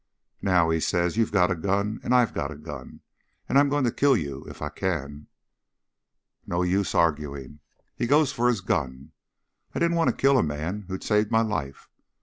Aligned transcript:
"'Now,' 0.41 0.75
says 0.79 1.13
he, 1.13 1.21
'you've 1.21 1.31
got 1.31 1.51
a 1.51 1.55
gun, 1.55 1.99
and 2.03 2.11
I've 2.15 2.33
got 2.33 2.49
a 2.49 2.55
gun, 2.57 3.01
and 3.47 3.55
I'm 3.59 3.69
going 3.69 3.83
to 3.83 3.91
kill 3.91 4.17
you 4.17 4.43
if 4.45 4.59
I 4.59 4.69
can.' 4.69 5.27
"No 6.43 6.63
use 6.63 6.95
arguing. 6.95 7.59
He 7.95 8.07
goes 8.07 8.31
for 8.31 8.47
his 8.47 8.61
gun. 8.61 9.11
I 9.75 9.77
didn't 9.77 9.97
want 9.97 10.09
to 10.09 10.15
kill 10.15 10.39
a 10.39 10.41
man 10.41 10.85
who'd 10.87 11.03
saved 11.03 11.29
my 11.29 11.41
life. 11.41 11.87